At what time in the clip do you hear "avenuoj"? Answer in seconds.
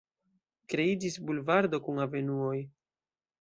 2.07-2.57